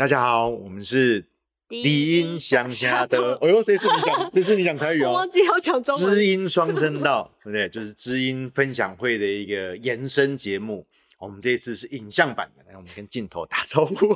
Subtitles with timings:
[0.00, 1.22] 大家好，我们是
[1.68, 3.34] 低音乡下的。
[3.42, 5.12] 哎呦，这次你讲， 这次你讲台语哦。
[5.12, 6.14] 忘记要讲中文。
[6.14, 7.68] 知音双声道，对不对？
[7.68, 10.86] 就是知音分享会的一个延伸节目。
[11.18, 14.06] 我们这一次是影像版的，来，我们跟镜头打招呼。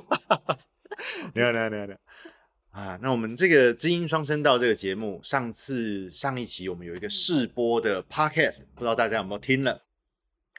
[1.36, 1.98] 你好，你好，你好，你好。
[2.70, 9.72] 啊，那我们这个知音双声道这个节目，上次上一期我们有一个试播的 podcast，不知道大家有没有听了？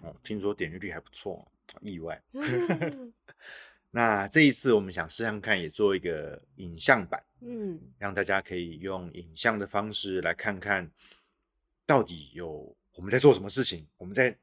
[0.03, 1.51] 哦，听说点击率还不错，
[1.81, 2.21] 意外。
[3.95, 10.91] 那这一次我们想试试看，也做一个影像版，嗯，让大家可以用影像的方式来看看，
[11.85, 13.88] 到底有我们在做什么事情。
[13.95, 14.38] 我们在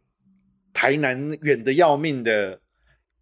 [0.73, 2.59] 台南远的要命的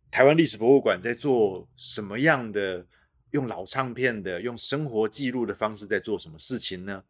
[0.09, 2.87] 台湾历史博物馆在做什么样的
[3.33, 7.03] 用老唱片的、用生活记录的方式在做什么事情呢？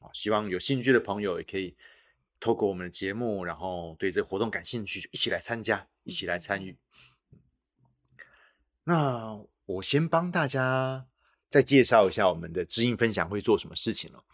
[0.00, 1.74] 啊，希望有兴趣的朋友也可以
[2.38, 6.76] 透过我们的节目，然后对这个活动感兴趣，一起来参加，一起来参与。
[8.90, 11.06] 那我先帮大家
[11.48, 14.24] 再介绍一下我们的知音分享会做什么事情了。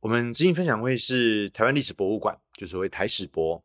[0.00, 3.64] 我们知音分享会是台湾历史博物馆，就所谓台史博，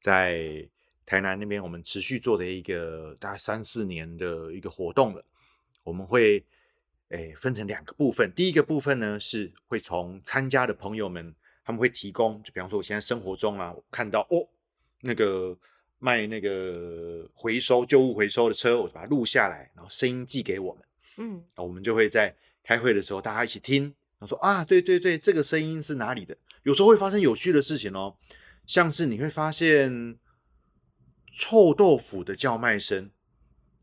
[0.00, 0.64] 在
[1.04, 5.24] 台南那边，我们持续做的一个大概三四年的一个活动了。
[5.82, 6.46] 我们会
[7.08, 14.46] 诶分成两个部分，第一个部分呢是会从参加的朋友们，他们会提供，就比方说我现在生活中啊看到哦
[15.00, 15.58] 那个。
[16.04, 20.82] 卖那个回收旧物回收的车，我就把它录下来，然后声音寄给我们。
[21.18, 26.36] 嗯，我们就会在开会的时候大家一起听，然后说啊，对对对，这个声音是哪里的？
[26.64, 28.16] 有时候会发生有趣的事情哦，
[28.66, 30.18] 像是你会发现
[31.32, 33.08] 臭豆腐的叫卖声。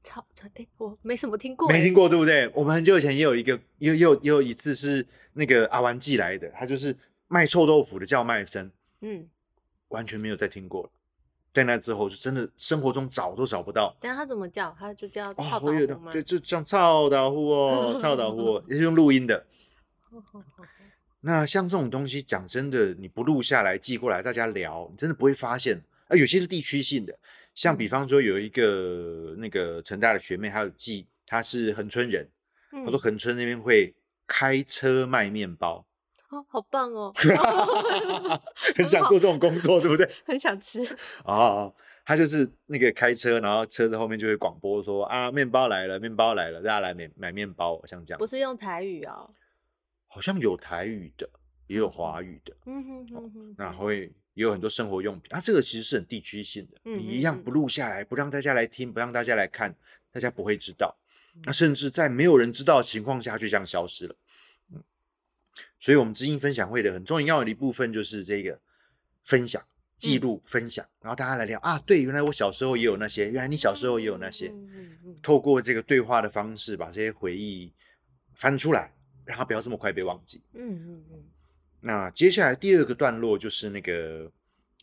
[0.04, 2.52] 臭臭哎，我没什么听过，没听过对不对？
[2.54, 6.98] 我们很久以前也有一个，又又又一次是那个阿玩寄来的，他就是
[7.30, 8.70] 卖臭豆腐的叫卖声。
[9.00, 9.30] 嗯，
[9.88, 10.90] 完全没有再听过了。
[11.54, 13.96] 在那之后，就真的生活中找都找不到。
[14.00, 14.76] 等下他怎么叫？
[14.80, 16.12] 他就叫操导呼吗？
[16.14, 19.46] 对，就像操导呼哦，操导呼也是用录音的。
[21.22, 25.82] 那像这种东西，讲真的，你不录下来寄过来，大家聊，你真的不会发现。
[26.08, 27.14] 啊，有些是地区性的，
[27.54, 32.28] 像比方说有一个那个成大的学妹，她有寄，她是恒春人，
[32.72, 33.94] 她说恒春那边会
[34.26, 35.86] 开车卖面包。
[36.30, 37.12] 哦，好棒哦！
[38.76, 40.10] 很想做这种工作，对不对？
[40.26, 40.80] 很想吃。
[41.26, 41.74] 哦，
[42.06, 48.20] 他就是那个开车，然后车子后面就会广播说啊，面包来了，面包来了，大家来买买面包，像这样。
[48.20, 49.30] 不是用台语哦。
[50.08, 51.30] 好像有台语的，
[51.68, 52.54] 也有华语的。
[52.66, 53.56] 嗯哼哼哼。
[53.58, 56.78] 那会也有很多生活用品啊，这个其实是很地区性的。
[56.84, 59.76] 你一样不录下来，不让大家来听，不让大家来看，
[60.12, 60.96] 大家不会知道。
[61.46, 64.16] 那甚至在没有人知道的情况下，就这样消失了。
[65.80, 68.60] 所以，我们知音分享会的很重要的一部分就是这个
[69.24, 69.64] 分享、
[69.98, 74.52] 记录、分享，然后大家来聊啊，对，原来我小时候也有那些，原来你小时候也有那些，
[75.24, 77.72] 透过这个对话的方式，把这些回忆
[78.34, 78.94] 翻出来，
[79.26, 80.42] 让它不要这么快被忘记。
[80.54, 81.24] 嗯嗯嗯。
[81.82, 84.30] 那接下来第二个段落就是那个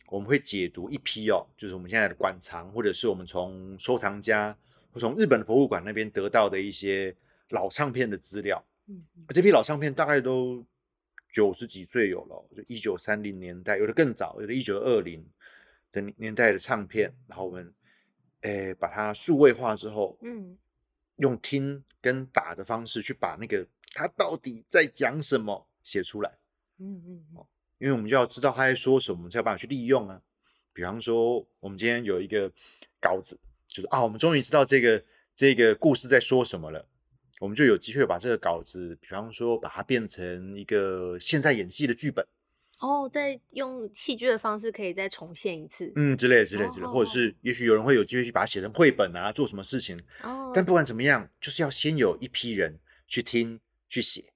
[0.07, 4.57] 我们会解读一批哦，就是我们现在的馆藏，或者是我们从收藏家
[4.91, 7.15] 或从日本的博物馆那边得到的一些
[7.49, 8.63] 老唱片的资料。
[8.87, 10.65] 嗯，这批老唱片大概都
[11.31, 15.25] 九十几岁有了，就一九三零年代，有的更早，有的一九二零
[15.91, 17.73] 的年代的唱片，然后我们
[18.41, 20.57] 诶把它数位化之后，嗯，
[21.17, 26.37] 用听跟打的方式去把那个他到底在讲什么写出来，
[26.79, 27.45] 嗯嗯，哦，
[27.79, 30.21] 因为我们就要知道他在说什么，才有办法去利用啊。
[30.71, 32.49] 比方说，我们今天有一个
[33.01, 33.37] 稿子，
[33.67, 35.03] 就是啊，我们终于知道这个
[35.35, 36.87] 这个故事在说什么了。
[37.39, 42.25] 我们就有机会把这个稿子，比方说把它变成一个现在演戏的剧本
[42.79, 50.51] 哦，再用戏剧的方式可以再重现一次，嗯，之类之类之类，或者是也许有人会有机会去把它写成绘本啊，做什么事情哦。
[50.53, 53.59] 但不管怎么样，就是要先有一批人去听
[53.89, 54.31] 去写，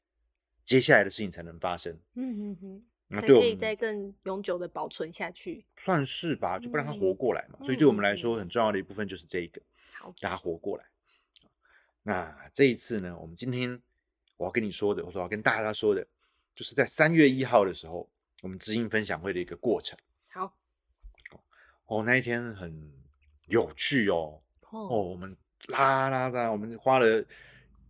[0.66, 1.96] 接下来的事情才能发生。
[2.16, 7.60] 嗯嗯嗯，那可以再更永久的保存下去，算是吧，就不让它活过来嘛。
[7.64, 9.62] 所以对我们来说，很重要的一部分就是这一个，
[10.00, 10.86] 好，让它活过来。
[12.04, 13.80] 那这一次呢，我们今天
[14.38, 16.06] 我要跟你说的，我说要跟大家说的，
[16.56, 18.10] 就是在三月一号的时候，
[18.42, 19.98] 我们知音分享会的一个过程。
[20.30, 20.56] 好，
[21.86, 22.92] 哦，那一天很
[23.48, 24.42] 有趣哦。
[24.72, 25.38] 哦，我们
[25.68, 27.24] 啦啦啦，我们花了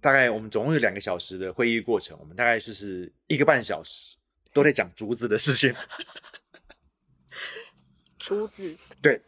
[0.02, 4.18] 大概我们总共有两个小时的会议过程，我们大概就是一个半小时
[4.52, 5.74] 都在讲竹子的事情。
[8.20, 9.22] 竹子，对，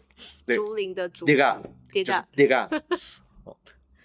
[0.45, 2.83] 竹林的竹，第二个，那个，那个。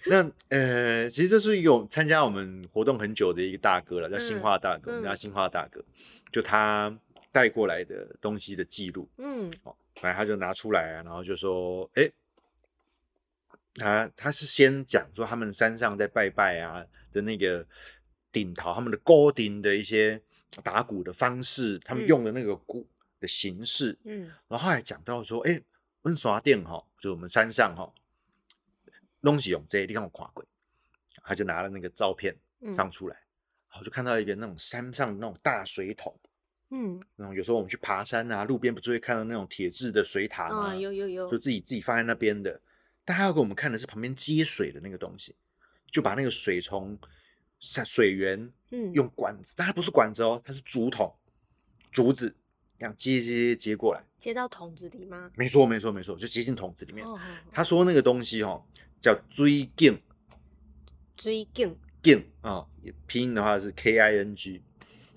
[0.09, 5.83] 那呃，其实这是一个参加我们活动很久的一个大哥了，叫新化大哥，我们叫新化大哥，
[6.31, 6.93] 就他
[7.31, 12.09] 带过来的东西的记录，嗯，哦，反正他就拿出来啊，然后就说，哎，
[13.75, 16.83] 他他是先讲说他们山上在拜拜啊
[17.13, 17.65] 的那个
[18.31, 20.19] 顶桃，他们的高顶的一些
[20.63, 22.87] 打鼓的方式，他们用的那个鼓
[23.19, 25.61] 的形式，嗯，然后还讲到说，哎，
[26.01, 27.91] 温刷店哈，就我们山上哈，
[29.21, 30.45] 东西用这些地方跨过，
[31.23, 32.35] 他就拿了那个照片
[32.75, 33.15] 放出来，
[33.69, 36.17] 然后就看到一个那种山上那种大水桶。
[36.71, 40.75] 嗯，那种有时候我们去爬山啊，路边不是会看到那种铁质的水塔吗？
[40.75, 42.61] 有有有，就自己自己放在那边的。
[43.03, 45.35] 但他要给我们看的是旁边接水的那个东西，
[45.91, 46.95] 就把那个水从
[47.59, 51.11] 水水源，嗯，用管子，但它不是管子哦，它是竹筒、
[51.91, 52.31] 竹子
[52.77, 55.31] 这样接接接过来，接到桶子里吗？
[55.35, 57.03] 没错没错没错，就接进桶子里面。
[57.51, 58.63] 他说那个东西哦
[59.01, 60.01] 叫追镜，
[61.15, 62.65] 追镜镜啊，
[63.07, 64.61] 拼音的话是 K I N G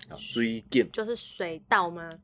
[0.09, 0.17] 啊。
[0.17, 2.19] 追镜就是水稻吗？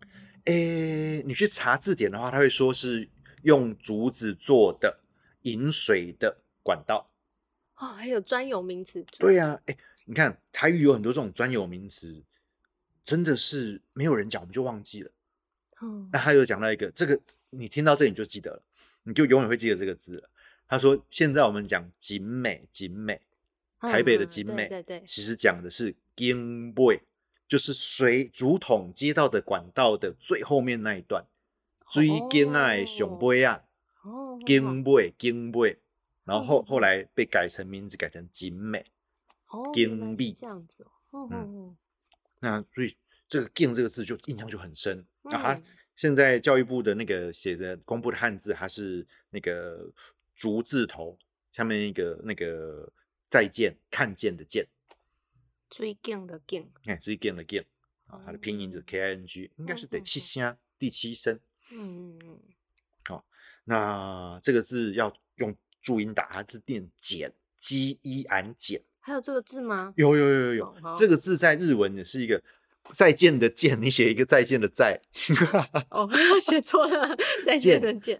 [0.46, 3.08] 诶，你去查字典的话，他会说是
[3.44, 5.00] 用竹子做的
[5.42, 7.10] 引水的管道。
[7.76, 9.06] 哦，还有专有名词。
[9.18, 12.24] 对呀，哎，你看台语有很多这种专有名词，
[13.04, 15.12] 真的是没有人讲，我们就忘记了。
[15.82, 17.20] 嗯，那他又讲到一个，这个
[17.50, 18.64] 你听到这里你就记得了，
[19.04, 20.30] 你就永远会记得这个字了。
[20.70, 23.20] 他说现在我们讲景美，景美，
[23.80, 27.02] 台北的景美，对对，其实讲的是金背。
[27.48, 31.26] 就是水竹筒接到的管道的最后面那一段，
[31.90, 33.64] 最根啊上背啊，
[34.46, 35.80] 根背根背，
[36.26, 38.86] 然后后后来被改成名字改成景美，
[39.74, 41.76] 根壁这样子，嗯，
[42.40, 42.96] 那所以
[43.28, 45.60] 这个“根”这个字就印象就很深啊。
[45.96, 49.92] 现在教育部的那个写的公布的汉字，它是那个
[50.40, 51.20] 竹字头
[51.52, 52.90] 下面一个那个
[53.30, 54.66] 再见看见的见。
[55.70, 57.62] 最近的近，哎，最近的近
[58.08, 61.38] 啊，它的拼音是 K I N G，应该是得七声，第七声。
[61.74, 62.40] 嗯嗯嗯。
[63.04, 63.26] 好，
[63.66, 68.82] 那这个字要用注音打，它是念简，G E N 简。
[69.02, 69.94] 还有这个字吗？
[69.98, 72.42] 有有有有有，这个字在日文也是一个
[72.94, 75.02] 再见的见，你写一个再见的再。
[75.90, 76.10] 哦，
[76.42, 77.14] 写错了，
[77.46, 78.18] 再见的见。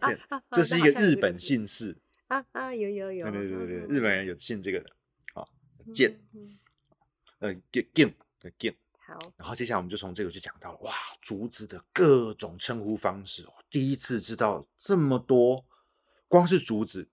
[0.52, 1.96] 这是一个日本姓氏。
[2.30, 3.30] 啊啊，有有有。
[3.30, 4.90] 对对对对，日本人有信这个的。
[5.34, 5.48] 好，
[5.94, 6.20] 剑。
[7.40, 9.18] 呃，剑剑的剑，好。
[9.38, 13.48] 然后接下来我们就从这个就讲到了，哇，竹子的各种称呼方式。
[13.70, 15.66] 第一次知道这么多，
[16.28, 17.08] 光是竹子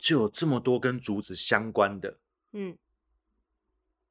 [0.00, 2.18] 就有这么多跟竹子相关的，
[2.52, 2.76] 嗯，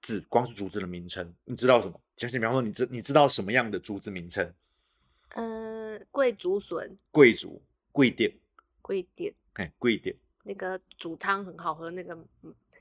[0.01, 0.19] 字。
[0.27, 2.01] 光是竹子的名称，你知道什么？
[2.17, 4.53] 相信比方说，你知你知道什么样的竹子名称？
[5.35, 7.61] 呃，贵竹笋，贵竹，
[7.91, 8.33] 贵店，
[8.81, 10.15] 贵店，哎，桂店。
[10.43, 12.17] 那个煮汤很好喝，那个。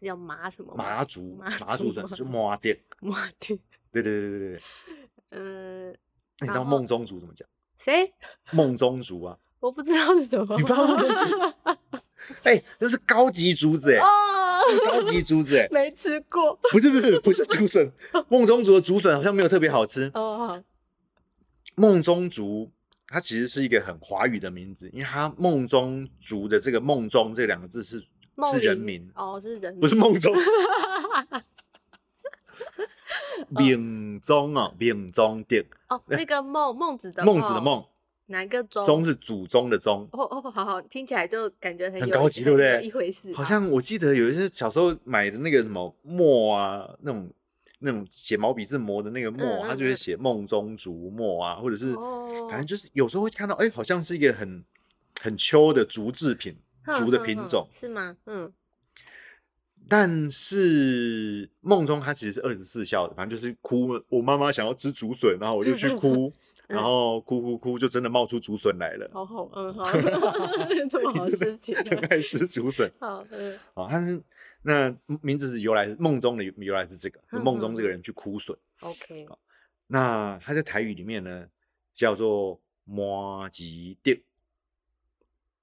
[0.01, 0.73] 叫麻什么？
[0.77, 3.59] 麻竹， 麻竹的就麻店，麻店。
[3.91, 4.63] 对对对对对
[5.31, 5.91] 呃，
[6.41, 7.49] 你知道梦中竹怎么讲？
[7.81, 8.09] 谁？
[8.55, 9.37] 梦中竹啊？
[9.59, 10.57] 我不知道是什么。
[10.57, 11.99] 你不知道梦中竹？
[12.45, 14.01] 哎，那是高级竹子哎，
[14.87, 16.57] 高级竹子哎，没吃过。
[16.71, 17.91] 不是不是不是竹笋，
[18.29, 20.09] 梦中竹的竹笋好像没有特别好吃。
[20.15, 20.63] 哦。
[21.75, 22.71] 梦中竹，
[23.09, 28.05] 它其实是一个很华语的名字，因为它梦中族的这个梦中这两个字是。
[28.53, 30.33] 是人名哦，是人，不是梦中。
[33.49, 37.85] 命中哦，命中店哦，那个孟孟子的孟子的孟，
[38.27, 38.85] 哪个宗？
[38.87, 40.09] 宗是祖宗的宗。
[40.13, 42.81] 哦哦，好好，听起来就感觉很很高级，对不对？
[42.81, 43.35] 一回事。
[43.35, 47.29] 好像我记得有一些小时候买的那个什么墨啊，那种
[47.79, 51.95] 那种写毛笔字磨的那个墨，他就会写梦中竹墨啊，或者是
[52.49, 54.65] 反正就是有时候会看到，哎，好像是一个很
[55.21, 56.57] 很秋的竹制品。
[56.95, 58.17] 竹的品种是吗？
[58.25, 58.51] 嗯，
[59.91, 63.91] 但是梦中它其实是二十四孝的，反正就是哭。
[64.09, 66.33] 我妈妈想要吃竹笋，然后我就去 哭，
[66.67, 69.11] 然后哭哭哭，就真的冒出竹笋来了。
[69.13, 69.85] 好好，嗯， 好，
[70.89, 71.77] 这么好事情，
[72.09, 72.91] 爱吃竹笋。
[72.99, 74.19] 好，嗯，好，他是
[74.63, 78.57] 那名字是由来，梦中的由来是这个，梦中这个人去哭笋。
[78.81, 79.27] OK，
[79.87, 81.49] 那他在台语里面呢，
[81.95, 84.21] 叫做麻吉店。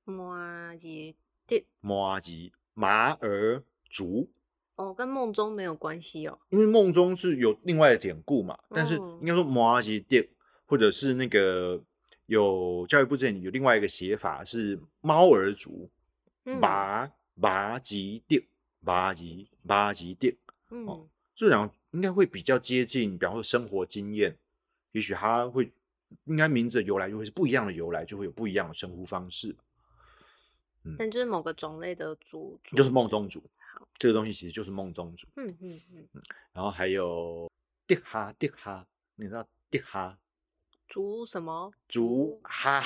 [0.06, 1.16] 麻吉
[1.48, 4.30] 的麻吉马儿竹
[4.76, 8.58] 哦，跟梦中没有关系哦，因为梦中是有另外的典故嘛。
[8.70, 10.30] 但是应该说麻吉的，
[10.66, 11.82] 或者是那个
[12.28, 15.90] 有教育部这里有另外一个写法是猫儿竹
[16.44, 18.24] 麻麻吉
[18.86, 20.38] 的麻吉麻吉的
[20.70, 24.38] 哦，这两应该会比较接近，比方说生活经验，
[24.92, 25.72] 也许它会
[26.26, 29.56] 应该名字的由来就会是不一样的由来，就会有不一样的称呼方式。
[30.84, 33.42] 嗯但就是某个种类的竹，就是梦中竹。
[33.74, 35.28] 好，这个东西其实就是梦中竹。
[35.36, 36.22] 嗯嗯嗯嗯。
[36.54, 37.52] 然后还有
[37.88, 40.16] 滴哈滴哈，你知道滴哈？
[40.88, 41.74] 竹什么？
[41.88, 42.84] 竹哈？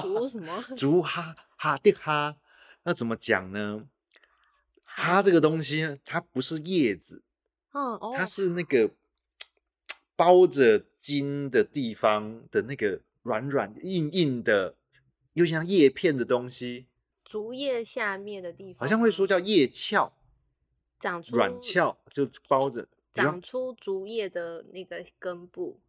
[0.00, 0.64] 竹什么？
[0.74, 2.34] 竹哈哈滴哈，
[2.82, 3.86] 那怎么讲呢？
[4.96, 7.22] 它这个东西，它不是叶子，
[7.72, 8.90] 哦，它是那个
[10.14, 14.76] 包着茎的地方的那个软软硬硬的，
[15.32, 16.86] 又像叶片的东西。
[17.24, 20.12] 竹叶下面的地方，好像会说叫叶鞘，
[21.00, 25.80] 长出软鞘就包着，长出竹叶的那个根部。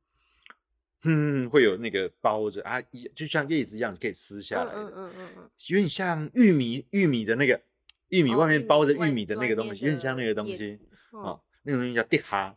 [1.04, 2.82] 嗯，会有那个包着啊，
[3.14, 4.74] 就像叶子一样，你可以撕下来。
[4.74, 7.62] 嗯嗯嗯嗯，有点像玉米，玉米的那个
[8.10, 10.80] 玉米外面包着玉米的那个东西，有点像那个东西
[11.12, 12.56] 啊，那个东西叫地哈。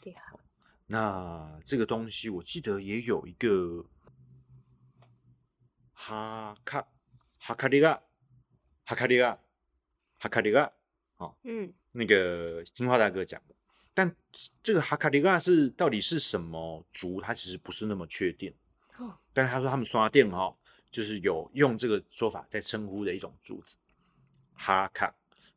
[0.00, 0.38] 地哈。
[0.86, 3.84] 那这个东西我记得也有一个
[5.92, 6.86] 哈卡
[7.38, 8.02] 哈卡利嘎，
[8.84, 9.38] 哈卡利嘎，
[10.18, 10.72] 哈卡利嘎。
[11.16, 13.54] 啊，嗯，那个金花大哥讲的。
[13.94, 14.12] 但
[14.64, 17.20] 这个哈卡迪嘎是到底是什么族？
[17.20, 18.52] 他其实不是那么确定。
[18.98, 20.52] 哦，但是他说他们刷店哈，
[20.90, 23.76] 就是有用这个说法在称呼的一种竹子。
[24.54, 25.14] 哈卡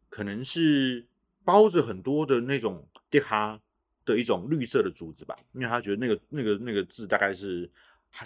[0.09, 1.05] 可能是
[1.45, 3.59] 包着很多的那种地哈
[4.03, 7.69] 的一种绿色的竹子吧，因为他觉得那个那个那个字大概是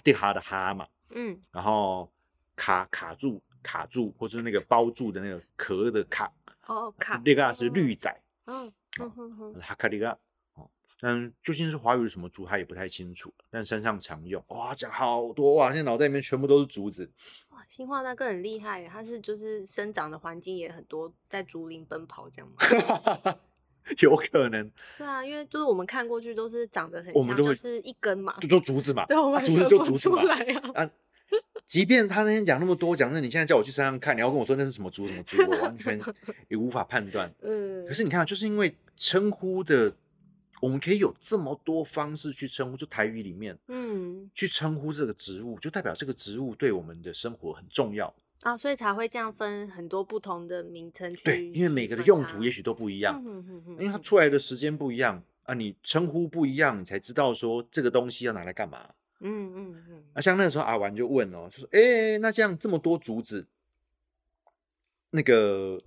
[0.04, 0.88] 地哈的哈嘛。
[1.10, 2.12] 嗯，然后
[2.56, 6.32] 卡卡住卡住，或者那个包住的那个壳的卡。
[6.68, 8.22] 哦，卡那个是绿仔。
[8.46, 8.72] 嗯。
[9.62, 10.18] 哈卡里嘎，哦，
[11.02, 13.34] 但究竟是华语的什么竹，他也不太清楚。
[13.50, 17.10] 但山上常用，哇，讲好多哇，现在脑袋里面全部都是竹子。
[17.50, 23.36] 哇，新化那个很厉害，它是就是生长的环境也很多，在竹林奔跑这样吗？
[24.00, 24.72] 有可能。
[25.00, 30.22] 对啊，因为就是我们看过去都是长得很像，就是一根嘛，就做竹子嘛， 对，竹子就竹子嘛。
[30.76, 30.88] 啊，
[31.66, 36.00] 即便他那天讲那么多，讲那你现在叫我去山上看，你要跟我说那是什么竹什么竹，我完全
[36.48, 37.34] 也无法判断。
[37.42, 38.76] 嗯，可是你看，就是因为。
[39.04, 39.92] 称呼的，
[40.62, 48.14] 我们可以有这么多方式去称呼，就台语里面，嗯，去称呼这个植物，就代表这个植物对我们的生活很重要
[48.44, 51.12] 啊，所以才会这样分很多不同的名称。
[51.24, 53.22] 对，因为每个的用途也许都不一样，
[53.80, 58.88] 因为它出来的时间不一样啊，你称呼不一样，你才知道说这个东西要拿来干嘛。
[59.20, 60.04] 嗯嗯嗯。
[60.14, 63.46] 啊，像那个时候阿玩就问哦，就说，哎，那这样这么多竹子，
[65.10, 65.82] 那个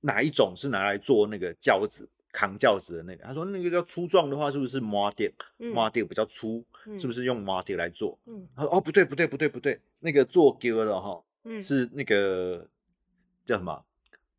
[0.00, 2.06] 哪一种是拿来做那个轿子？
[2.32, 5.32] 扛轿子的那个，他说那个叫粗壮的话，是不是麻垫？
[5.56, 6.64] 麻垫比较粗，
[6.98, 8.18] 是不是用麻垫来做？
[8.54, 11.22] 他说哦，不对，不对，不对，不对，那个做哥的哈，
[11.60, 12.68] 是那个
[13.44, 13.84] 叫什么？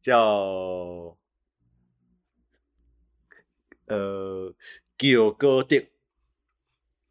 [0.02, 1.18] 叫
[3.88, 4.54] 呃，
[4.98, 5.88] 叫哥垫。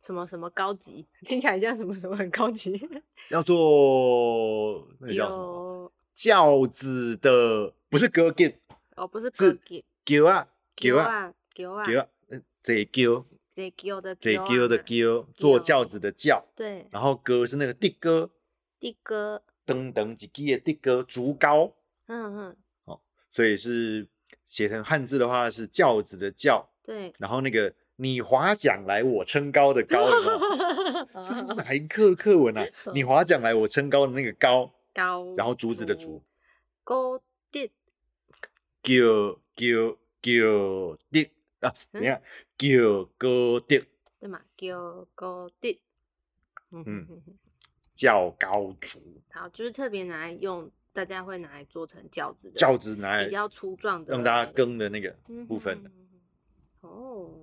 [0.00, 1.06] 什么什么高级？
[1.26, 2.80] 听起来像什么什么很高级？
[3.28, 5.92] 叫做那个叫什么？
[6.14, 8.58] 轿子的不是哥垫
[8.97, 9.85] 哦，不是哥垫，
[10.78, 11.35] 轿啊。
[11.54, 12.08] 轿啊，轿啊，轿，
[12.62, 16.44] 坐轿，坐轿的坐轿的轿，坐轿子的轿。
[16.54, 16.87] 对。
[16.92, 18.30] 然后歌是那个的歌，
[18.78, 21.73] 的歌，噔噔几几的的歌，竹篙。
[22.06, 22.56] 嗯嗯。
[22.85, 23.00] 哦，
[23.32, 24.06] 所以是
[24.47, 26.70] 写成汉字的话是轿子的轿。
[26.85, 27.12] 对。
[27.18, 30.08] 然后那个你划桨来我撑高的高，
[31.20, 32.64] 这 是哪一课课文啊？
[32.94, 34.73] 你划桨来我撑高的那个高。
[34.94, 35.35] 高。
[35.37, 36.23] 然后竹子的竹。
[36.85, 37.18] 高
[37.50, 37.73] 的。
[38.82, 39.99] 叫叫。
[40.20, 42.22] 叫的啊，你看
[42.56, 43.87] 叫高的，
[44.20, 44.40] 对嘛？
[44.56, 45.80] 叫高的，
[46.70, 47.22] 嗯，
[47.94, 49.22] 叫高竹。
[49.30, 55.10] 好，就是特别拿来用，大家会拿来做成轿子的，轿子拿来比较粗壮的，让大家耕的那个
[55.46, 55.90] 部分的。
[56.80, 57.34] 哦，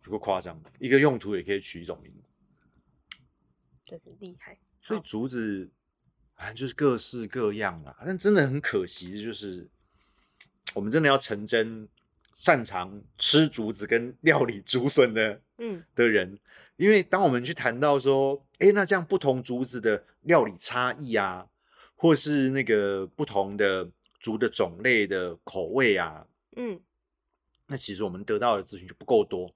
[0.00, 3.18] 不够夸张，一个用途也可以取一种名字，
[3.84, 4.58] 就是厉害。
[4.80, 5.70] 所以竹子
[6.34, 9.68] 反正就是各式各样啦，但真的很可惜就是，
[10.74, 11.86] 我们真的要成真。
[12.32, 16.38] 擅长吃竹子跟料理竹笋的，嗯，的人，
[16.76, 21.46] 因为当我们去谈到说，哎，那这样不同竹子的料理差异啊，
[21.94, 26.80] 或是那个不同的竹的种类的口味啊，嗯，
[27.66, 29.54] 那其实我们得到的资讯就不够多，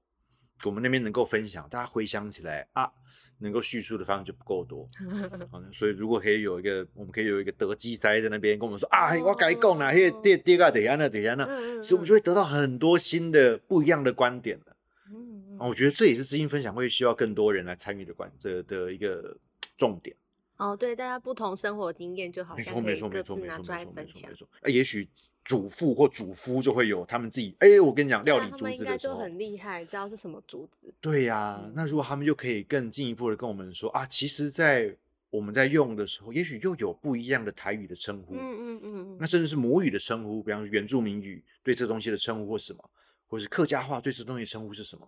[0.64, 2.92] 我们那边能够分享，大家回想起来啊。
[3.38, 4.88] 能够叙述的方式就不够多，
[5.74, 11.44] 所以如果可以有一个，我们可以有一个德基塞在那边跟我们说啊，我改讲啦，嘿，第第个等下那等下那，
[11.82, 14.76] 所以我们就会得到很多新的不一样的观点了。
[15.12, 19.36] 嗯，我觉得这也是知音分享会需要更多人来参与的观这的一个
[19.76, 20.16] 重点。
[20.56, 24.30] 哦，对，大家不同生活经验就好像可以各自拿出来分享。
[24.60, 25.08] 啊，也许。
[25.44, 30.92] 主妇或主夫就会有他们自己，哎，我跟你讲，料理竹子的时候很厉害，知道是什么竹子。
[31.00, 34.96] 对呀，那如果他们就可以更进一步的跟我们说啊，其实，在
[35.28, 38.40] 我们在用的时候，也许又有不一样的台语的称呼，嗯。
[38.40, 42.90] 嗯嗯，那甚至是母语的称呼，比方说原住民语对这东西的称呼或什么，
[43.26, 45.06] 或是客家话对这东西称呼是什么，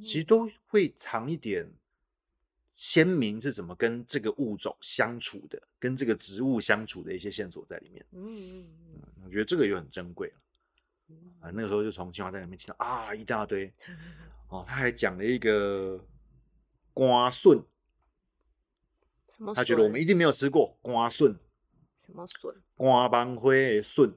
[0.00, 0.24] 其实。
[0.24, 1.64] 都会藏一点
[2.96, 8.02] 先民是怎么跟这个物种相处的，跟这个植物相处的一些线索在里面。
[8.12, 10.32] 嗯嗯嗯，我觉得这个也很珍贵
[11.42, 11.50] 啊。
[11.52, 13.70] 那个时候就从青蛙在里面听到啊一大堆
[14.48, 16.02] 哦，他还讲了一个
[16.94, 17.62] 瓜笋，
[19.54, 21.38] 他觉得我们一定没有吃过瓜笋。
[22.00, 22.54] 什么笋？
[22.76, 24.10] 瓜帮灰笋。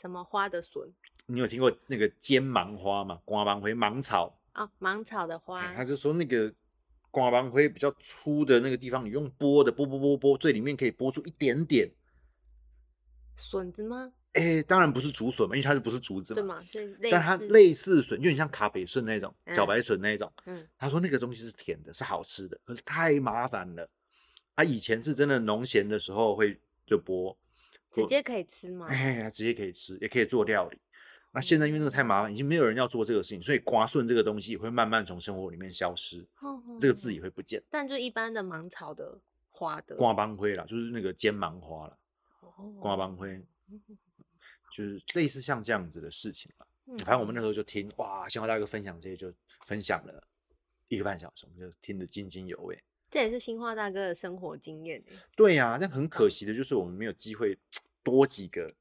[0.00, 0.92] 什么花的笋？
[1.26, 3.22] 你有听过那个尖芒花吗？
[3.24, 5.72] 瓜帮灰芒草啊，芒草的花。
[5.74, 6.52] 他就说那个。
[7.16, 11.90] 瓜帮灰比较粗的那个地方，你用剥的剥剥剥剥，最里面可以剥出一点点
[13.36, 14.12] 笋子吗？
[14.34, 16.62] 哎，当然不是竹笋嘛，因为它是不是竹子嘛？
[16.70, 16.98] 对嘛？
[17.10, 20.30] 但它类似笋，就很像卡北笋那种小白笋那种。
[20.44, 23.88] 嗯，他说那个东西是甜的，是好吃的，可是太麻烦了。
[24.54, 27.34] 他以前是真的农闲的时候会就剥，
[27.94, 28.88] 直接可以吃吗？
[28.90, 30.78] 哎，直接可以吃，也可以做料理。
[31.36, 36.26] 那现在因为那个太麻烦，已经没有人要做这个事情，所以瓜顺这个东西也会慢慢从生活里面消失，
[36.80, 37.62] 这个字也会不见。
[37.68, 41.98] 但就一般的芒草的花的瓜帮灰啦，就是那个尖芒花了，
[42.80, 43.38] 瓜帮灰，
[44.74, 46.66] 就是类似像这样子的事情吧。
[47.04, 49.30] 反正我们那时候就听哇，鲜花大哥分享这些，就
[49.66, 50.26] 分享了
[50.88, 52.82] 一个半小时，我们就听得津津有味。
[53.10, 55.04] 这也是新化大哥的生活经验。
[55.36, 57.58] 对呀，但很可惜的就是我们没有机会
[58.02, 58.72] 多几个。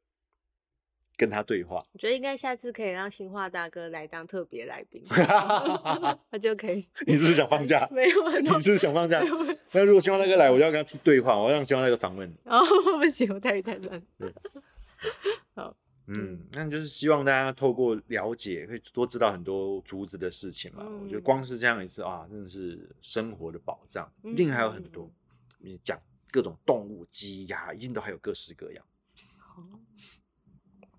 [1.17, 5.03] 跟他对话，我觉得应该下次可以让新化大哥来当特别来宾
[6.29, 6.85] 他就可以。
[7.07, 7.87] 你是不是想放假？
[7.91, 9.21] 没有，你是不是想放假？
[9.71, 12.29] 那如果新化大哥来，我就要跟他去对话，我要让新化大哥访问。
[12.45, 12.59] 哦，
[12.99, 14.01] 不行，我太太难。
[14.17, 14.33] 对，
[15.53, 15.75] 好，
[16.07, 20.85] 嗯，那就是希望大家透过了解，可以多知道很多竹子的事情嘛。
[20.85, 25.09] 我觉得光是这样一次啊，真的是生活的保障，一定还有很多。
[25.57, 28.85] 你讲各种动物、鸡、鸭，一定都还有各式各样。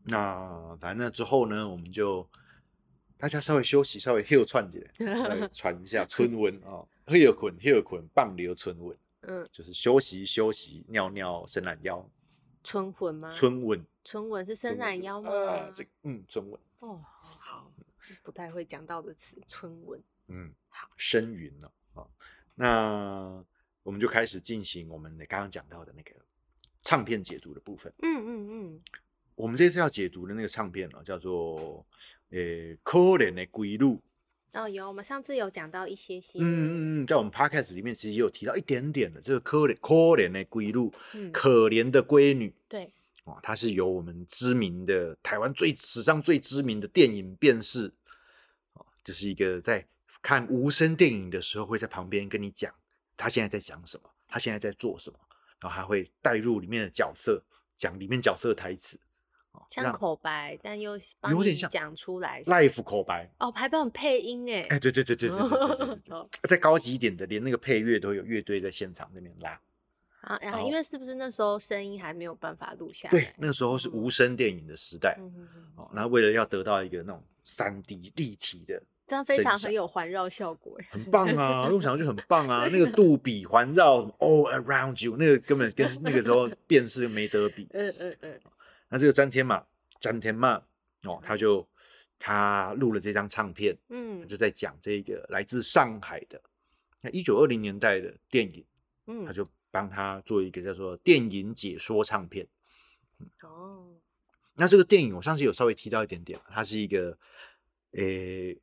[0.08, 2.24] 那反正之后呢，我们就
[3.18, 12.08] 大家稍微休息，稍微休串起来，传一下春 文啊，休困休困，棒流春文，嗯，就是休息休息，尿尿伸懒腰，
[12.62, 13.32] 春魂吗？
[13.32, 15.30] 春文，春文是伸懒腰吗？
[15.74, 17.02] 这嗯，春文哦，
[17.40, 17.68] 好，
[18.22, 22.06] 不太会讲到的词，春文，嗯，好，伸云了啊，
[22.54, 23.44] 那
[23.82, 26.12] 我们就开始进行我们刚刚讲到的那个
[26.82, 28.82] 唱片解读的部分，嗯嗯嗯。
[29.36, 31.86] 我们这次要解读的那个唱片呢，叫做
[32.36, 34.02] 《呃可怜的归路》。
[34.60, 36.38] 哦，有，我们上次有讲到一些些。
[36.40, 40.92] 嗯嗯嗯，在我们 podcast 里面其实也有提到一点点的这个可怜可怜的归路，
[41.32, 42.52] 可怜的闺女。
[42.66, 42.90] 对。
[43.24, 47.92] 哦，它是由我们知名的台湾最史上最知名的电影辨识，
[48.74, 49.84] 哦，就是一个在
[50.22, 52.72] 看无声电影的时候会在旁边跟你讲
[53.16, 55.18] 他现在在讲什么，他现在在做什么，
[55.60, 57.42] 然后还会带入里面的角色，
[57.76, 58.98] 讲里面角色的台词。
[59.68, 60.98] 像口白，但又
[61.30, 69.58] 有点像讲出来，life 口白哦，还帮配音哎，哎，对对对对对对对， 再高级一点的，连那个配乐都有乐队在现场那边拉
[70.22, 73.10] 啊，然后因为是不是那时候声音还没有办法录下来？
[73.10, 75.16] 对，那个时候是无声电影的时代，
[75.76, 88.40] 哦，那为了要得到一个那种三 D 立体的，这样非常很有环绕效果，很棒啊，录上就很 棒啊，那个杜比环绕 all around you，那个根本跟那个时候 辨识没得比，嗯嗯嗯。
[88.88, 89.64] 那这个詹天马，
[90.00, 90.62] 詹天马
[91.02, 91.68] 哦，他就
[92.18, 96.40] 他录了这张唱片，嗯，他就在讲这个来自上海的
[97.00, 98.64] 那一九二零年代的电影，
[99.06, 102.46] 嗯，他就帮他做一个叫做电影解说唱片，
[103.42, 103.94] 哦，
[104.54, 107.18] 那这个电影我上次有稍微提到一点点，它是一个
[107.92, 108.56] 诶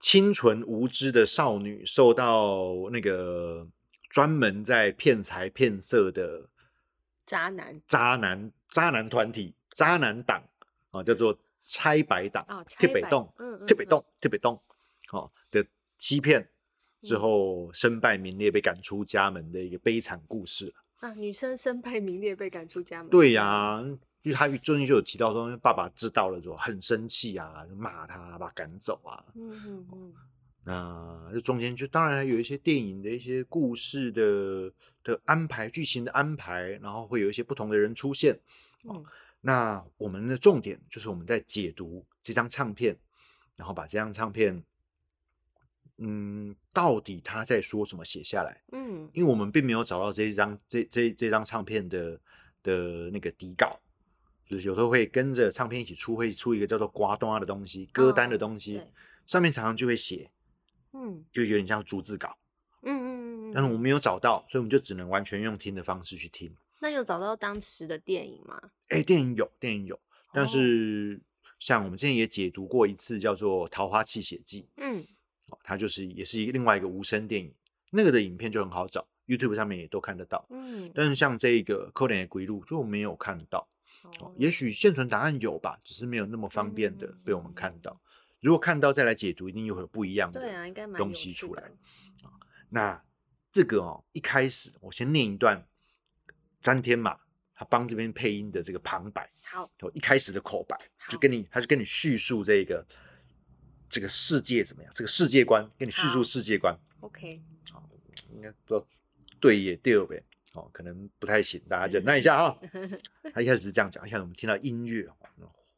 [0.00, 3.66] 清纯无知的少女受到那个
[4.10, 6.48] 专门在骗财骗色的。
[7.24, 10.42] 渣男，渣男，渣男团体，渣男党
[10.90, 12.44] 啊，叫做拆白党，
[12.76, 13.32] 特北洞，
[13.68, 14.60] 特北洞，特北洞，
[15.06, 15.64] 好，的
[15.96, 16.44] 欺骗
[17.00, 23.80] 之后身败名裂，被赶出家门的一个悲惨故事啊，女生身败名裂被赶出家门，对呀，
[24.22, 30.14] 因为他最近就有提到说，爸爸知道了之后很生气啊，就骂他，把他赶走啊，嗯嗯嗯。
[30.66, 34.72] 那这中间就当然还有一些电影的一些故事的
[35.04, 38.36] 的安排，剧情的安排，然后会有一些不同的人出现。
[38.88, 39.04] 嗯，
[39.40, 42.96] 那我们的重点就是我们在解读这张唱片，
[43.56, 44.62] 然后把这张唱片，
[45.98, 48.62] 嗯，到底他在说什么写下来。
[48.72, 52.20] 嗯，因为我们并没有找到这一张这这这张唱片的
[52.62, 53.78] 的那个底稿，
[54.46, 58.82] 就是有时候会跟着唱片一起出，会出一个叫做瓜端的东西，歌单的东西，
[59.26, 60.30] 上面常常就会写。
[60.96, 62.38] 嗯，就有点像逐字稿，
[62.82, 66.56] 嗯嗯嗯但是我们没有找到，所以我们就只能完全用听的方式去听。
[66.84, 68.60] 那有找到当时的电影吗？
[68.88, 69.98] 哎，电影有，电影有，
[70.34, 71.18] 但是
[71.58, 75.02] 像我们之前也解读过一次，叫做《桃花泣血记》，嗯，
[75.46, 77.50] 哦，它就是也是一个另外一个无声电影。
[77.90, 80.46] 那个的影片就很好找，YouTube 上面也都看得到。
[80.50, 83.66] 嗯，但是像这个《扣脸的归路》就没有看到。
[84.20, 87.98] 哦，也许现存答案有吧，只是没有那么方便的被我们看到。
[88.40, 90.38] 如果看到再来解读，一定又会有不一样的
[90.98, 91.62] 东西出来。
[92.22, 92.28] 啊，
[92.68, 93.02] 那
[93.50, 95.66] 这个哦，一开始我先念一段
[96.64, 97.14] 詹天马
[97.54, 99.30] 他帮这边配音的这个旁白。
[99.42, 102.84] 好，一开始的口白就跟你，他就跟你叙述这个
[103.90, 106.74] 这个世界怎么样，这个世界观，跟你叙述世界观。
[107.00, 107.86] OK，好，
[108.32, 108.86] 应该不知道
[109.38, 110.24] 对也对呗。
[110.54, 112.58] 哦，可能不太行，大家忍耐一下哈。
[113.34, 115.06] 他一开始是这样讲，一下子我们听到音乐，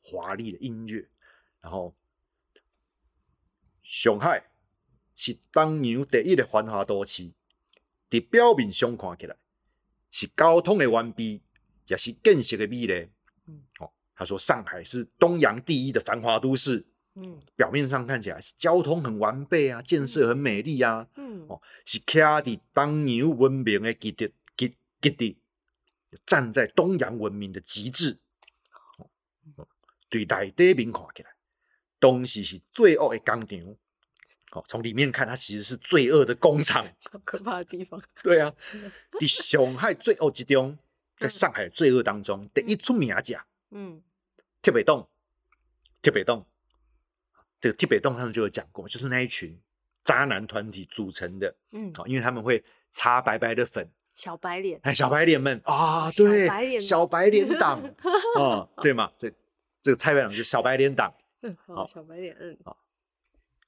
[0.03, 1.05] 华丽的音乐，
[1.61, 1.97] 然后
[3.83, 4.45] 上海
[5.17, 7.33] 是当牛第一的繁华都市，
[8.09, 9.37] 伫表面上看起来
[10.17, 11.39] 是交通的完备，
[11.89, 13.07] 也是建设的美丽。
[13.47, 16.87] 嗯，哦，他说上海是东洋第一的繁华都市。
[17.17, 21.07] 嗯，表面上看起来是交通很完备啊，建设很美丽啊。
[21.17, 24.33] 嗯，哦，是徛伫东洋文明的基地。
[25.03, 25.39] 基地
[26.25, 28.19] 站在东洋文明的极致，
[30.09, 31.29] 对内底面看起来，
[32.01, 33.77] 东西是罪恶的工厂。
[34.53, 38.01] 哦，从里面看，它其实是罪恶的工厂， 好可怕的地方。
[38.23, 38.53] 对啊，
[39.21, 40.77] 在上海罪恶之中，
[41.19, 44.01] 在上海罪恶当中，第一出名家，嗯，
[44.63, 45.09] 铁北洞，
[46.01, 46.47] 铁北洞，
[47.61, 49.59] 这个铁北洞上就有讲过，就是那一群
[50.05, 53.89] 渣男团体组成的，嗯，哦，因为他们会擦白白的粉。
[54.15, 57.83] 小白脸，哎，小白脸们啊，对，小白脸党，
[58.41, 59.31] 啊，对嘛，对，
[59.83, 62.79] 这个蔡白党就是小白脸党，嗯，好，小白脸，嗯，好，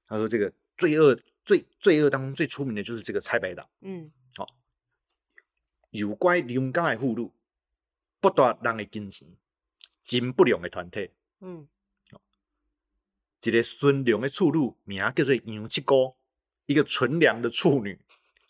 [0.07, 4.47] 他说这个罪恶最罪恶当中最出名的就是这个蔡白党，嗯，好，
[5.91, 7.31] 有关勇敢的妇女，
[8.21, 9.29] 不夺人的金钱，
[10.03, 11.11] 真不良的团体，
[11.41, 11.69] 嗯，
[13.43, 16.15] 一个纯良的处女，名叫做杨七姑，
[16.67, 17.99] 一个纯良的处女。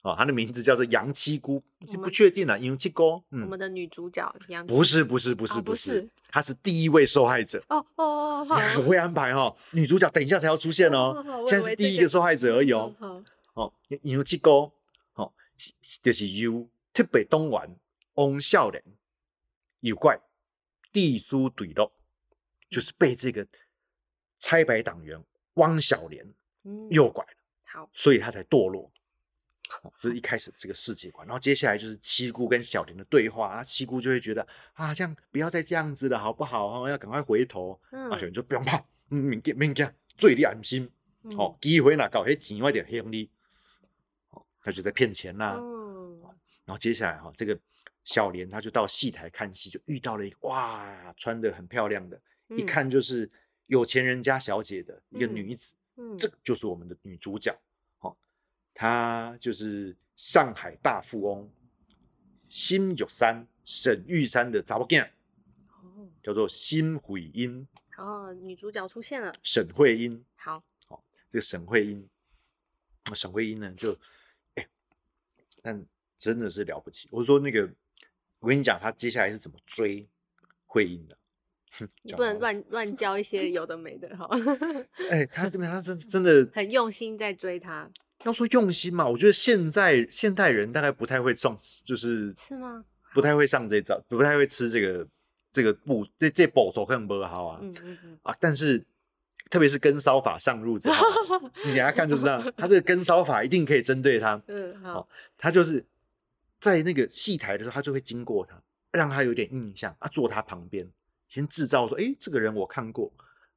[0.09, 1.63] 哦，她的名字叫做杨七姑，
[2.03, 2.59] 不确定了。
[2.59, 7.63] 杨七姑，嗯，我们的女主角杨不是不是不是不是，她是第一位受害者。
[7.69, 8.05] 哦哦
[8.39, 8.45] 哦，
[8.75, 9.55] 很会安排哦。
[9.73, 12.95] 女主角等一下才要出现哦，现在是第一个受害者而已哦。
[13.55, 14.71] 哦，杨七姑，
[15.15, 15.31] 哦，
[16.03, 17.69] 就是由特别东莞
[18.15, 18.83] 翁孝廉
[19.81, 20.19] 有怪
[20.93, 21.93] 地书对落，
[22.71, 23.47] 就是被这个
[24.39, 25.23] 拆白党员
[25.55, 26.25] 汪小莲
[26.91, 27.33] 诱拐了，
[27.65, 28.91] 好，所以他才堕落。
[29.99, 36.89] 这是一开始这个世界观，然后接下来就是七姑跟小莲的对话啊，七姑就会觉得啊，这样不要再这样子了，好不好？
[36.89, 37.79] 要赶快回头。
[37.91, 38.79] 啊，小莲就不用怕，
[39.11, 40.91] 嗯，明天明天最你安心。
[41.37, 43.29] 哦，机会哪搞些钱外点黑你。
[44.31, 45.57] 哦，他就在骗钱啦。
[45.59, 46.19] 嗯。
[46.65, 47.59] 然后接下来哈，这个
[48.05, 52.19] 小莲她就到戏台看戏，就遇到了一个哇，穿的很漂亮的，
[52.57, 53.31] 一看就是
[53.67, 55.75] 有钱人家小姐的一个女子。
[55.97, 56.17] 嗯。
[56.17, 57.55] 这就是我们的女主角。
[58.81, 61.51] 他就是上海大富翁
[62.49, 65.05] 辛玉山沈玉山的杂布囝，
[65.67, 67.67] 哦，叫做辛慧英。
[67.97, 70.25] 哦，女主角出现了，沈慧英。
[70.37, 72.09] 好，好，这个沈慧英，
[73.15, 73.99] 沈慧英呢，就，
[74.55, 74.65] 哎，
[75.61, 75.85] 但
[76.17, 77.09] 真的是了不起。
[77.11, 77.69] 我说那个，
[78.39, 80.09] 我跟你讲，他接下来是怎么追
[80.67, 81.19] 慧英的？
[82.03, 84.29] 你不能乱乱教一些有的没的哈。
[85.11, 87.91] 哎，他这边他真真的很用心在追他。
[88.25, 92.85] 要说用心嘛，我觉得现在现代人大概不太会上，就是是吗？
[93.15, 95.07] 不太会上这招，不太会吃这个
[95.53, 97.59] 这个步，这这步手可能不好啊。
[97.63, 98.85] 嗯嗯嗯啊，但是
[99.49, 101.07] 特别是跟骚法上路之后，
[101.65, 104.41] 你等下看就知道，他这个跟骚法一定可以针对他。
[104.49, 105.85] 嗯好，他就是
[106.61, 110.87] 在那个戏台的时候，他就会经过他，让他有点印象啊，坐他旁边，
[111.29, 113.11] 先制造说，哎，这个人我看过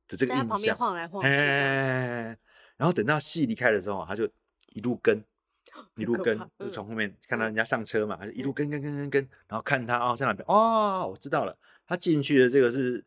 [0.08, 0.48] 的这个印象。
[0.48, 1.28] 旁边晃来晃去。
[1.28, 4.30] 然后等到戏离开的时候，他就。
[4.74, 5.24] 一路跟，
[5.96, 13.04] 一路跟，就是从后面看到人家上车嘛，一路跟跟跟跟跟，然后看他哦在哪边哦，我知道了，他进去的这个是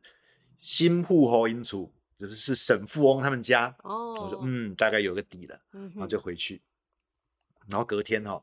[0.59, 4.15] 新铺侯英厨，就是是沈富翁他们家哦。
[4.15, 6.61] 我说嗯，大概有个底了，然后就回去，
[7.67, 8.43] 然后隔天哈，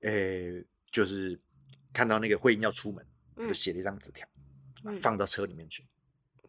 [0.00, 1.38] 诶，就是
[1.92, 3.04] 看到那个慧英要出门，
[3.36, 4.26] 就写了一张纸条，
[5.00, 5.84] 放到车里面去，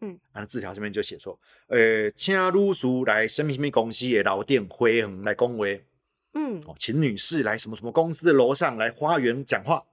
[0.00, 5.84] 嗯，然后字条上面就写说，呃，请女士来什么什么公司的老店会衡来恭维。
[6.34, 9.84] 嗯，哦，请女士来什么什么公司的楼上来花园讲话。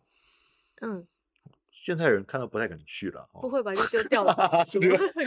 [0.81, 1.07] 嗯，
[1.71, 3.27] 现在人看到不太敢去了。
[3.33, 3.73] 不会吧？
[3.73, 4.33] 就丢掉了？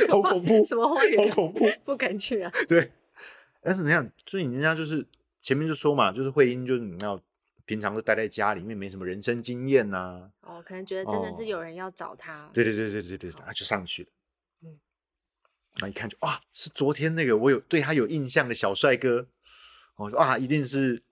[0.09, 0.65] 好恐怖！
[0.65, 1.29] 什么花园？
[1.31, 1.69] 好恐怖！
[1.85, 2.53] 不敢去啊。
[2.69, 2.93] 对，
[3.61, 5.05] 但是你看，所以人家就是
[5.43, 7.21] 前面就说嘛，就是慧英，就是你要
[7.65, 10.31] 平常都待在家里面，没什么人生经验呐。
[10.43, 12.49] 哦，可能觉得真的是有人要找他。
[12.55, 14.09] 对对对对对对，他就上去了。
[14.63, 14.79] 嗯，
[15.81, 19.27] 那一看就哇，是昨天那个我有对他有印象的小帅哥。
[20.05, 21.03] 我说啊，一定是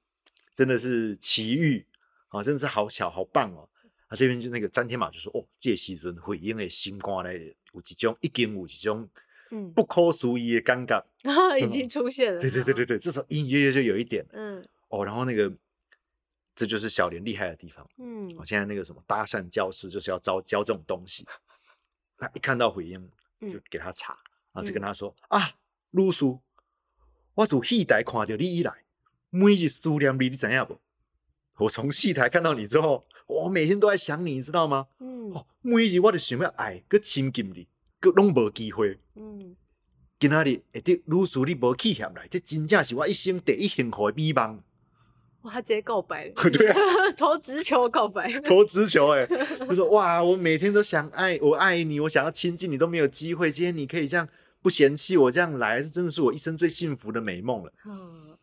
[0.55, 1.85] 真的是奇遇
[2.29, 3.68] 啊，真的是好巧好棒哦。
[4.09, 9.07] 啊这边就那个詹天马就说：“哦，这时阵回应的心肝嘞，有一种已经有一种
[9.51, 11.03] 嗯不可思议的尴尬，
[11.61, 12.40] 已经出现了。
[12.40, 14.24] 对对对对对，至少隐隐约约就有一点。
[14.33, 15.53] 嗯哦，然后那个
[16.57, 17.87] 这就是小莲厉害的地方。
[17.98, 21.27] 嗯，我现在那个什么搭讪教师就是要教教这种东西。
[22.16, 22.98] 他一看到回应
[23.40, 24.14] 就给他查，
[24.53, 25.53] 然后就跟他说：啊，
[25.90, 26.40] 露叔，
[27.38, 28.72] 我从戏台看到你以来，
[29.31, 30.77] 每日思念你，你知影不？
[31.59, 34.87] 我从戏台看到你之后。”我每天都在想你，你知道吗？
[35.01, 37.68] 嗯，哦，每日我都想要爱，搁亲近你，
[38.01, 38.98] 搁拢无机会。
[39.16, 39.55] 嗯，
[40.18, 44.61] 今仔日会得女士你无去嫌来，这真正是我一生第一幸福的美梦。
[45.42, 46.81] 哇，直接告白 了对啊，
[47.18, 49.27] 投直球告白，投直球哎，
[49.68, 54.27] 就说哇，我每天都想爱，我爱你，我想要亲近你都没有机会，今天你可以这样
[54.61, 57.73] 不嫌弃我这样来，这真的是我一生最幸福的美梦了。
[57.85, 58.38] 嗯，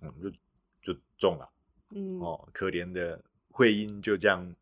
[0.00, 1.48] 嗯，就就中了。
[1.90, 3.22] 嗯，哦，可怜的。
[3.50, 4.54] 慧英就这样，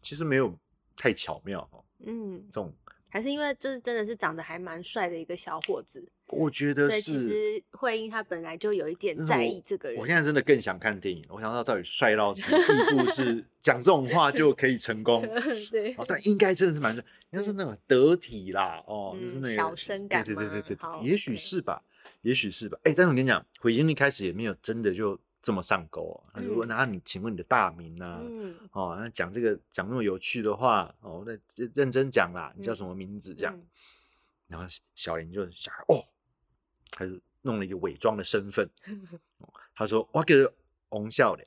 [0.00, 0.58] 其实没有
[0.96, 1.84] 太巧妙哦。
[1.98, 2.74] 嗯，这种
[3.10, 6.02] 还是因为就是真的是长得还蛮帅的一个小伙子。
[6.28, 7.00] 我觉得是。
[7.00, 9.98] 其实慧英他本来就有一点在意这个人。
[9.98, 15.22] 我现在真的更想看电影，我想知道到底帅到什么地步，是 讲这种话就可以成功。
[15.70, 15.94] 对。
[16.06, 20.24] 但应该真的是蛮帅，应该说那种得体啦，哦，就是那个小生感。
[20.24, 21.82] 对对对对对，也许是吧，
[22.22, 22.78] 也许是吧。
[22.84, 25.18] 哎，但是我跟你讲，慧英一开始也没有真的就。
[25.42, 28.20] 这么上钩，他就问：“那你请问你的大名呢？
[28.72, 31.38] 哦，那讲这个讲那么有趣的话哦，那
[31.72, 33.32] 认真讲啦，你叫什么名字？
[33.32, 33.56] 这样。”
[34.48, 36.04] 然后小林就想：“哦，
[36.90, 38.68] 他就弄了一个伪装的身份。
[39.74, 40.34] 他说：‘我叫
[40.90, 41.46] 王笑脸，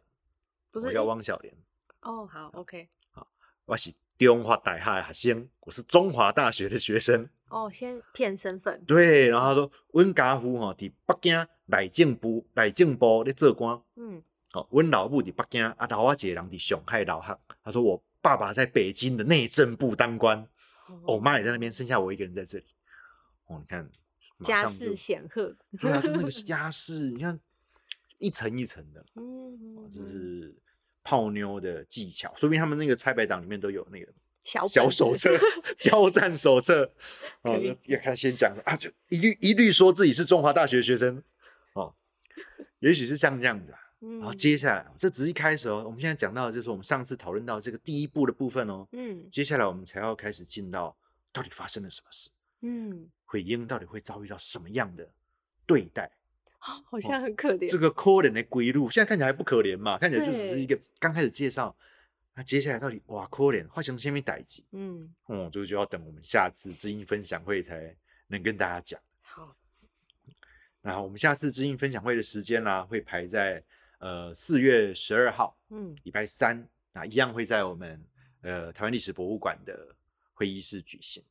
[0.72, 1.54] 不是叫汪小莲。’
[2.02, 3.28] 哦，好，OK，好，
[3.66, 7.30] 我是中华大学的学生，我是中华大学的学生。
[7.50, 8.84] 哦，先骗身份。
[8.86, 14.24] 对，然后他说：‘温家夫哈，在北京。’内政部内政部咧做官，嗯，
[14.54, 17.40] 哦，阮老母伫北京，啊，老我一个人伫上海老汉。
[17.64, 20.48] 他说我爸爸在北京的内政部当官，
[21.06, 22.66] 我妈也在那边，剩下我一个人在这里。
[23.46, 23.88] 哦，你看，
[24.44, 27.40] 家世显赫，对啊，就那个 家世，你看
[28.18, 30.56] 一层一层的，嗯，这是
[31.04, 34.08] 泡妞的技巧，说明他们那个拆白党里面都有那个
[34.44, 35.30] 小小手册、
[35.78, 36.92] 交战手册。
[37.44, 41.24] 哦，要看先讲啊，就一律一律说自己是中华大学学生。
[41.74, 41.94] 哦
[42.80, 45.84] 也许是像这样子啊，然后接下来这只是一开始哦。
[45.86, 48.88] 我们现在讲到的就是我们上次讨论到这个第一步的部分哦。
[48.94, 50.96] 嗯，接下来我们才要开始进到
[51.32, 52.30] 到底发生了什么事。
[52.62, 55.08] 嗯，慧英到底会遭遇到什么样的
[55.68, 56.10] 对待？
[56.58, 57.70] 好像很可怜。
[57.70, 60.00] 这个可怜的归路，现在看起来还不可怜嘛？
[60.00, 61.76] 看起来就只是一个刚开始介绍。
[62.34, 64.66] 那接下来到底哇可怜，发生什么代际？
[64.72, 67.96] 嗯，哦，这个就要等我们下次知音分享会才
[68.28, 69.00] 能跟大家讲。
[69.22, 69.56] 好
[70.82, 73.64] 那我们下次知音分享会的时间呢，会排在
[74.00, 78.04] 呃四月十二号，嗯，礼拜三，那一样会在我们
[78.42, 79.96] 呃台湾历史博物馆的
[80.34, 81.24] 会议室举行。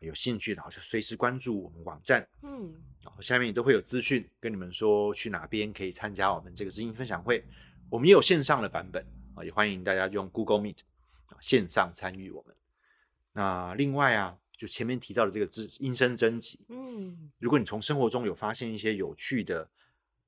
[0.00, 2.74] 有兴趣的就随时关注我们网站，嗯，
[3.20, 7.44] 下面也都会有资讯跟你们说去哪边可以参加我们这个知音分享会。
[7.90, 9.04] 我们也有线上的版本
[9.34, 10.78] 啊，也欢迎大家用 Google Meet
[11.26, 12.54] 啊线上参与我们。
[13.32, 14.38] 那另外啊。
[14.58, 19.68] 就前面提到的这个知音声征集，嗯，如果你从生活中有发现一些有趣的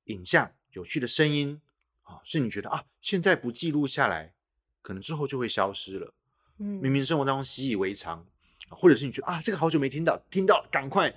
[0.04, 1.58] 影像、有趣的声音
[2.02, 4.34] 啊，是你觉得啊，现在不记录下来，
[4.82, 6.12] 可能之后就会消失了。
[6.58, 8.26] 嗯，明明生活当中习以为常，
[8.68, 11.14] 或者是你觉得啊，这个好久没听到，听到赶快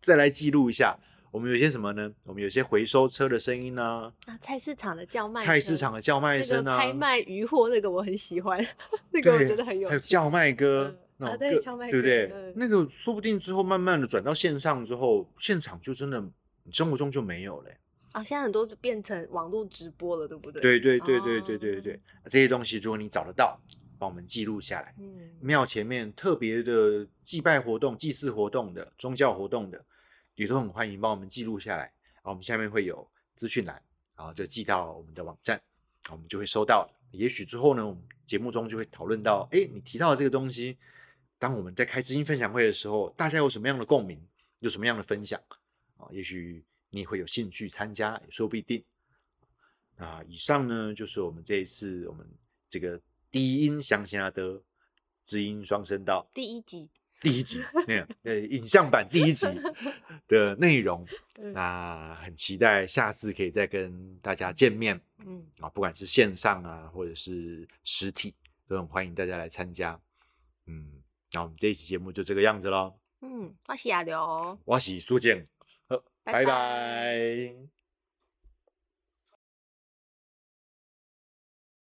[0.00, 0.96] 再来记录一下。
[1.30, 2.10] 我们有些什么呢？
[2.24, 4.12] 我们有些回收车的声音呢？
[4.26, 8.64] 啊，菜市场的叫卖，菜市场的叫卖声啊，拍卖鱼货那个我很喜欢，
[9.10, 10.96] 那个我觉得很有，还有叫卖歌。
[11.18, 12.30] 啊，对，对不对？
[12.56, 16.22] 那个说不定之后慢慢的转到线上之后，现场就真的
[16.70, 17.70] 生活中就没有了。
[18.12, 20.60] 啊，现在很多变成网络直播了，对不对？
[20.60, 23.58] 对对对对对对对这些东西如果你找得到，
[23.98, 24.94] 帮我们记录下来。
[24.98, 29.84] 嗯，庙前面特别的祭拜活动、祭祀活动的宗教活动的，
[30.34, 31.92] 也都很欢迎帮我们记录下来。
[32.22, 33.80] 后我们下面会有资讯栏，
[34.16, 35.60] 然后就寄到我们的网站，
[36.10, 36.90] 我们就会收到。
[37.12, 40.76] 也许之后呢，我们节目中就会讨论到，哎，你提到的这个东西。
[41.38, 44.18] 当我们在开知音分享会的时候，大家有什么样的共鸣，
[44.60, 45.38] 有什么样的分享
[45.98, 46.08] 啊？
[46.10, 48.82] 也许你会有兴趣参加，也说不一定。
[49.98, 52.26] 啊，以上呢就是我们这一次我们
[52.70, 52.98] 这个
[53.36, 54.62] 低音乡下的
[55.22, 56.88] 知音双声道第一集，
[57.20, 59.46] 第一集 那呃影像版第一集
[60.26, 61.06] 的内容。
[61.52, 64.98] 那很期待下次可以再跟大家见面。
[65.18, 68.32] 嗯啊，不管是线上啊，或者是实体，
[68.66, 70.00] 都很欢迎大家来参加。
[70.64, 71.02] 嗯。
[71.32, 72.94] 那我们这一期节目就这个样子喽。
[73.20, 75.44] 嗯，我是亚刘，我是苏静，
[75.88, 77.85] 好，拜拜。